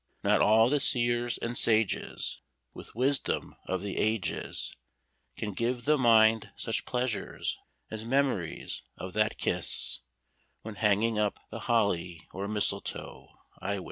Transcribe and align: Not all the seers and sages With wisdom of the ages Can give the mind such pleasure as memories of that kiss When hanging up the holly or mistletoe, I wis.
Not 0.23 0.41
all 0.41 0.67
the 0.67 0.79
seers 0.79 1.37
and 1.37 1.55
sages 1.55 2.41
With 2.73 2.95
wisdom 2.95 3.55
of 3.67 3.83
the 3.83 3.97
ages 3.97 4.75
Can 5.37 5.53
give 5.53 5.85
the 5.85 5.95
mind 5.95 6.49
such 6.55 6.85
pleasure 6.87 7.39
as 7.91 8.03
memories 8.03 8.81
of 8.97 9.13
that 9.13 9.37
kiss 9.37 9.99
When 10.63 10.73
hanging 10.73 11.19
up 11.19 11.37
the 11.51 11.59
holly 11.69 12.27
or 12.33 12.47
mistletoe, 12.47 13.27
I 13.61 13.75
wis. 13.77 13.79